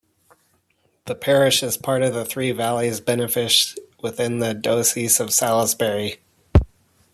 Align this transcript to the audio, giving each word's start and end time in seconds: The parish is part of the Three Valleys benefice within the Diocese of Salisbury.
The 1.05 1.13
parish 1.13 1.61
is 1.61 1.77
part 1.77 2.01
of 2.01 2.11
the 2.15 2.25
Three 2.25 2.51
Valleys 2.51 2.99
benefice 2.99 3.75
within 4.01 4.39
the 4.39 4.55
Diocese 4.55 5.19
of 5.19 5.31
Salisbury. 5.31 6.19